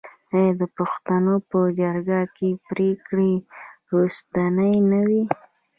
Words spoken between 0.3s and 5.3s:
آیا د پښتنو په جرګه کې پریکړه وروستۍ نه وي؟